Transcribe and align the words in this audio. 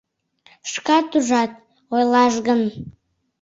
Шкат 0.71 1.09
ужат: 1.17 1.51
ойлаш 1.93 2.35
гын 2.47 2.61